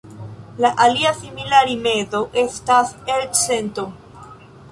[0.63, 3.87] La alia simila rimedo estas elcento.